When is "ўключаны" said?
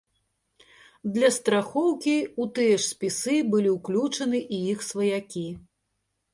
3.77-4.43